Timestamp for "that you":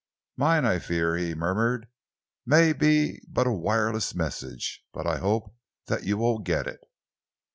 5.85-6.17